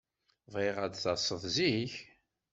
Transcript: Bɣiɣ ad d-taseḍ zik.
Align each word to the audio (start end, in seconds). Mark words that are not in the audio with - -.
Bɣiɣ 0.53 0.75
ad 0.85 0.91
d-taseḍ 0.93 1.41
zik. 1.55 1.93